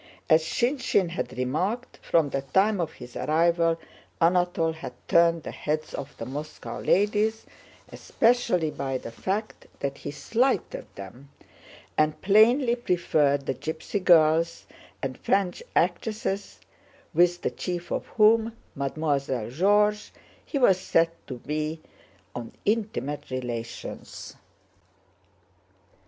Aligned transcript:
As 0.31 0.43
Shinshín 0.43 1.09
had 1.11 1.37
remarked, 1.37 1.99
from 2.01 2.31
the 2.31 2.41
time 2.41 2.81
of 2.81 2.93
his 2.93 3.15
arrival 3.15 3.77
Anatole 4.19 4.71
had 4.73 4.93
turned 5.07 5.43
the 5.43 5.51
heads 5.51 5.93
of 5.93 6.17
the 6.17 6.25
Moscow 6.25 6.79
ladies, 6.79 7.45
especially 7.91 8.71
by 8.71 8.97
the 8.97 9.11
fact 9.11 9.67
that 9.79 9.99
he 9.99 10.09
slighted 10.09 10.87
them 10.95 11.29
and 11.99 12.19
plainly 12.19 12.75
preferred 12.75 13.45
the 13.45 13.53
gypsy 13.53 14.03
girls 14.03 14.65
and 15.03 15.19
French 15.19 15.61
actresses—with 15.75 17.41
the 17.43 17.51
chief 17.51 17.91
of 17.91 18.07
whom, 18.07 18.57
Mademoiselle 18.73 19.51
George, 19.51 20.11
he 20.43 20.57
was 20.57 20.79
said 20.79 21.11
to 21.27 21.37
be 21.37 21.79
on 22.35 22.51
intimate 22.65 23.29
relations. 23.29 24.35